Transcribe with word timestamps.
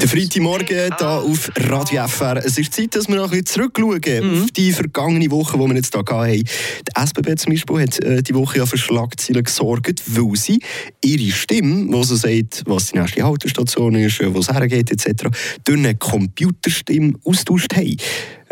Der 0.00 0.08
Freitagmorgen 0.08 0.66
hier 0.66 1.00
auf 1.00 1.50
Radio 1.56 2.06
FR. 2.06 2.36
Es 2.44 2.58
ist 2.58 2.74
Zeit, 2.74 2.94
dass 2.94 3.08
wir 3.08 3.16
noch 3.16 3.24
ein 3.24 3.30
bisschen 3.30 3.46
zurückschauen 3.46 4.00
mhm. 4.22 4.42
auf 4.42 4.50
die 4.50 4.72
vergangene 4.72 5.30
Woche, 5.30 5.56
die 5.56 5.64
wir 5.64 5.74
jetzt 5.74 5.94
hier 5.94 6.04
hatten. 6.04 6.44
Die 6.44 7.02
SBB 7.02 7.36
zum 7.36 7.52
Beispiel 7.52 7.80
hat 7.80 8.04
äh, 8.04 8.22
die 8.22 8.34
Woche 8.34 8.58
ja 8.58 8.66
für 8.66 8.76
Schlagzeilen 8.76 9.42
gesorgt, 9.42 10.02
weil 10.06 10.36
sie 10.36 10.60
ihre 11.02 11.30
Stimme, 11.32 11.86
die 11.86 12.04
so 12.04 12.14
sagt, 12.14 12.62
was 12.66 12.92
die 12.92 12.98
nächste 12.98 13.22
Haltestation 13.22 13.94
ist, 13.94 14.20
wo 14.22 14.38
es 14.38 14.52
hergeht 14.52 14.90
etc., 14.90 15.28
durch 15.64 15.78
eine 15.78 15.94
Computerstimme 15.94 17.14
austauscht 17.24 17.74
haben. 17.74 17.96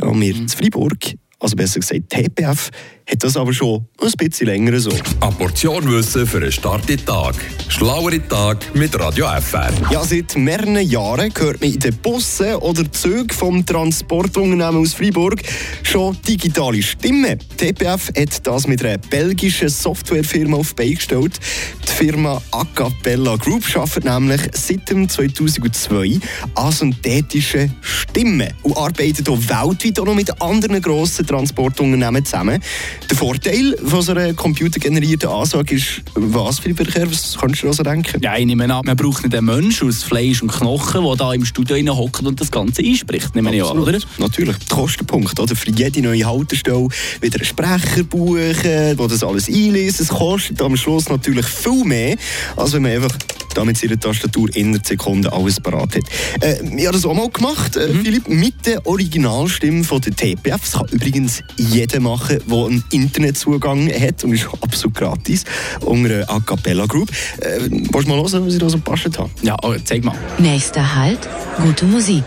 Ja, 0.00 0.08
wir 0.08 0.34
mhm. 0.34 0.40
in 0.42 0.48
Freiburg, 0.48 1.14
also 1.40 1.56
besser 1.56 1.80
gesagt 1.80 2.08
TPF, 2.08 2.70
hat 3.10 3.22
das 3.22 3.36
aber 3.36 3.52
schon 3.52 3.86
ein 4.00 4.12
bisschen 4.16 4.46
länger 4.46 4.78
so. 4.80 4.90
Eine 5.20 5.32
Portion 5.32 5.90
Wissen 5.90 6.26
für 6.26 6.38
einen 6.38 6.52
starken 6.52 7.04
Tag. 7.04 7.34
Schlauere 7.68 8.26
Tag 8.28 8.74
mit 8.74 8.98
Radio 8.98 9.26
FR. 9.26 9.72
Ja, 9.90 10.02
seit 10.04 10.36
mehreren 10.36 10.78
Jahren 10.78 11.32
hört 11.36 11.60
man 11.60 11.72
in 11.72 11.80
den 11.80 11.96
Bussen 11.98 12.54
oder 12.56 12.90
Zügen 12.92 13.30
vom 13.30 13.64
Transportunternehmen 13.64 14.82
aus 14.82 14.94
Freiburg 14.94 15.42
schon 15.82 16.16
digitale 16.26 16.82
Stimmen. 16.82 17.38
TPF 17.56 18.10
hat 18.16 18.46
das 18.46 18.66
mit 18.66 18.84
einer 18.84 18.98
belgischen 18.98 19.68
Softwarefirma 19.68 20.56
auf 20.56 20.74
die 20.74 20.94
gestellt. 20.94 21.38
Die 21.86 21.92
Firma 21.92 22.40
Acapella 22.52 23.36
Group 23.36 23.64
arbeitet 23.64 24.04
nämlich 24.04 24.40
seit 24.52 24.88
2002 24.88 26.20
an 26.54 26.72
synthetischen 26.72 27.74
Stimmen 27.82 28.52
und 28.62 28.76
arbeitet 28.76 29.28
auch 29.28 29.38
weltweit 29.38 30.00
auch 30.00 30.06
noch 30.06 30.14
mit 30.14 30.40
anderen 30.40 30.80
grossen 30.80 31.26
Transportunternehmen 31.26 32.24
zusammen. 32.24 32.62
Der 33.10 33.16
Vorteil 33.16 33.76
von 33.84 34.02
so 34.02 34.12
einer 34.12 34.32
computergenerierten 34.34 35.28
Ansage 35.28 35.76
ist, 35.76 36.02
was 36.14 36.58
für 36.58 36.74
Verkehr? 36.74 37.10
Was 37.10 37.36
kannst 37.38 37.62
du 37.62 37.68
also 37.68 37.82
denken? 37.82 38.20
Ja, 38.22 38.36
ich 38.36 38.46
nehme 38.46 38.72
an, 38.72 38.84
man 38.84 38.96
braucht 38.96 39.24
nicht 39.24 39.34
einen 39.36 39.46
Menschen 39.46 39.88
aus 39.88 40.02
Fleisch 40.02 40.42
und 40.42 40.50
Knochen, 40.50 41.04
der 41.04 41.16
da 41.16 41.32
im 41.32 41.44
Studio 41.44 41.96
hockt 41.96 42.24
und 42.24 42.40
das 42.40 42.50
Ganze 42.50 42.82
einspricht, 42.82 43.34
nehme 43.34 43.54
ich 43.54 43.62
an, 43.62 43.78
oder? 43.78 43.98
Natürlich, 44.18 44.56
der 44.56 44.76
Kostenpunkt, 44.76 45.38
oder? 45.38 45.54
Für 45.54 45.70
jede 45.70 46.00
neue 46.00 46.24
Haltestelle 46.24 46.88
wieder 47.20 47.36
einen 47.36 47.44
Sprecher 47.44 48.04
buchen, 48.04 48.62
der 48.62 48.94
das 48.94 49.22
alles 49.22 49.48
einliest. 49.48 50.00
Es 50.00 50.08
kostet 50.08 50.60
am 50.62 50.76
Schluss 50.76 51.08
natürlich 51.08 51.46
viel 51.46 51.84
mehr, 51.84 52.16
als 52.56 52.72
wenn 52.72 52.82
man 52.82 52.92
einfach 52.92 53.16
da 53.54 53.64
mit 53.64 53.76
seiner 53.76 53.98
Tastatur 53.98 54.48
in 54.54 54.68
einer 54.68 54.84
Sekunde 54.84 55.32
alles 55.32 55.60
parat 55.60 55.96
hat. 55.96 56.04
Äh, 56.40 56.62
ich 56.76 56.86
habe 56.86 56.96
das 56.96 57.04
auch 57.04 57.14
mal 57.14 57.28
gemacht, 57.28 57.76
äh, 57.76 57.88
mhm. 57.88 58.04
Philipp, 58.04 58.28
mit 58.28 58.66
der 58.66 58.86
Originalstimme 58.86 59.84
von 59.84 60.00
der 60.00 60.14
TPF. 60.14 60.60
Das 60.60 60.72
kann 60.72 60.86
übrigens 60.90 61.42
jeder 61.56 62.00
machen, 62.00 62.40
der 62.46 62.58
einen 62.58 62.84
Internetzugang 62.90 63.90
hat 63.90 64.24
und 64.24 64.34
ist 64.34 64.48
absolut 64.60 64.96
gratis 64.96 65.44
unter 65.80 66.14
einer 66.14 66.30
A 66.30 66.40
Cappella 66.40 66.86
Group. 66.86 67.10
Äh, 67.38 67.60
willst 67.70 67.92
du 67.92 68.08
mal 68.08 68.16
hören, 68.16 68.46
was 68.46 68.54
ich 68.54 68.60
da 68.60 68.68
so 68.68 68.76
gepasst 68.76 69.18
habe? 69.18 69.30
Ja, 69.42 69.56
oh, 69.62 69.74
zeig 69.84 70.04
mal. 70.04 70.16
Nächster 70.38 70.94
Halt, 70.94 71.28
gute 71.62 71.84
Musik. 71.86 72.24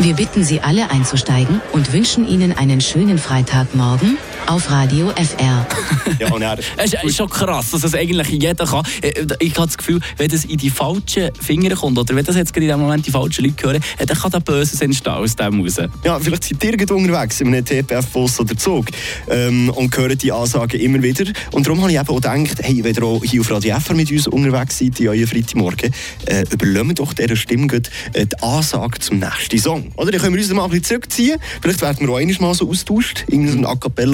Wir 0.00 0.14
bitten 0.14 0.42
Sie 0.42 0.60
alle 0.60 0.90
einzusteigen 0.90 1.60
und 1.72 1.92
wünschen 1.92 2.26
Ihnen 2.26 2.52
einen 2.52 2.80
schönen 2.80 3.18
Freitagmorgen 3.18 4.18
auf 4.46 4.70
Radio 4.70 5.10
FR. 5.10 5.66
ja, 6.18 6.32
und 6.32 6.42
er, 6.42 6.58
es 6.76 6.92
ist 6.92 7.16
schon 7.16 7.28
krass, 7.28 7.70
dass 7.70 7.82
das 7.82 7.94
eigentlich 7.94 8.28
jeder 8.28 8.66
kann. 8.66 8.84
Äh, 9.00 9.26
ich 9.38 9.54
habe 9.56 9.66
das 9.66 9.78
Gefühl, 9.78 10.00
wenn 10.16 10.28
das 10.28 10.44
in 10.44 10.58
die 10.58 10.70
falschen 10.70 11.30
Finger 11.40 11.74
kommt 11.74 11.98
oder 11.98 12.14
wenn 12.14 12.24
das 12.24 12.36
jetzt 12.36 12.52
gerade 12.52 12.66
in 12.66 12.72
dem 12.72 12.80
Moment 12.80 13.06
die 13.06 13.10
falschen 13.10 13.44
Leute 13.44 13.64
hören, 13.64 13.82
äh, 13.98 14.06
dann 14.06 14.16
kann 14.16 14.30
da 14.30 14.38
Böses 14.38 14.80
entstehen 14.80 15.12
aus 15.12 15.36
dem 15.36 15.60
raus. 15.60 15.76
Ja, 16.04 16.18
vielleicht 16.18 16.44
sind 16.44 16.62
ihr 16.64 16.70
irgendwo 16.70 16.94
unterwegs 16.94 17.40
in 17.40 17.48
einem 17.48 17.64
TPF-Bus 17.64 18.40
oder 18.40 18.56
Zug 18.56 18.86
ähm, 19.28 19.70
und 19.70 19.96
hören 19.96 20.18
die 20.18 20.32
Ansagen 20.32 20.80
immer 20.80 21.02
wieder. 21.02 21.30
Und 21.52 21.66
darum 21.66 21.80
habe 21.80 21.92
ich 21.92 21.98
eben 21.98 22.08
auch 22.08 22.14
gedacht, 22.16 22.58
hey, 22.62 22.82
wenn 22.82 22.94
ihr 22.94 23.02
auch 23.02 23.22
hier 23.24 23.40
auf 23.40 23.50
Radio 23.50 23.78
FR 23.78 23.94
mit 23.94 24.10
uns 24.10 24.26
unterwegs 24.26 24.78
seid, 24.78 24.98
in 25.00 25.08
eurem 25.08 25.26
Freitagmorgen, 25.26 25.92
äh, 26.26 26.44
überlassen 26.50 26.94
doch 26.94 27.12
dieser 27.12 27.36
Stimme 27.36 27.68
äh, 28.12 28.26
die 28.26 28.42
Ansage 28.42 28.98
zum 28.98 29.18
nächsten 29.18 29.58
Song. 29.58 29.92
Oder? 29.96 30.10
Dann 30.10 30.20
können 30.20 30.34
wir 30.34 30.42
uns 30.42 30.52
mal 30.52 30.64
ein 30.64 30.70
bisschen 30.70 30.84
zurückziehen. 30.84 31.38
Vielleicht 31.60 31.80
werden 31.80 32.06
wir 32.06 32.14
auch 32.14 32.18
einmal 32.18 32.54
so 32.54 32.68
austauscht, 32.68 33.24
in 33.28 33.48
einem 33.48 33.64
A 33.64 33.76
Cappella 33.76 34.02